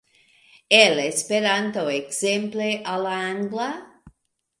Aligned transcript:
el 0.77 1.01
Esperanto 1.09 1.83
ekzemple 1.97 2.71
al 2.95 3.05
la 3.09 3.13
angla? 3.27 3.69